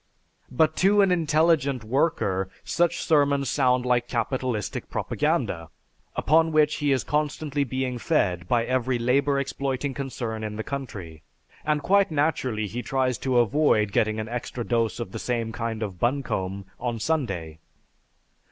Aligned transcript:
But 0.49 0.75
to 0.77 1.03
an 1.03 1.11
intelligent 1.11 1.83
worker 1.83 2.49
such 2.63 2.99
sermons 3.03 3.51
sound 3.51 3.85
like 3.85 4.07
capitalistic 4.07 4.89
propaganda, 4.89 5.69
upon 6.15 6.51
which 6.51 6.77
he 6.77 6.91
is 6.91 7.03
constantly 7.03 7.63
being 7.63 7.99
fed 7.99 8.47
by 8.47 8.65
every 8.65 8.97
labor 8.97 9.37
exploiting 9.37 9.93
concern 9.93 10.43
in 10.43 10.55
the 10.55 10.63
country, 10.63 11.21
and 11.63 11.83
quite 11.83 12.09
naturally 12.09 12.65
he 12.65 12.81
tries 12.81 13.19
to 13.19 13.37
avoid 13.37 13.91
getting 13.91 14.19
an 14.19 14.27
extra 14.27 14.63
dose 14.63 14.99
of 14.99 15.11
the 15.11 15.19
same 15.19 15.51
kind 15.51 15.83
of 15.83 15.99
buncombe 15.99 16.65
on 16.79 16.99
Sunday.... 16.99 17.59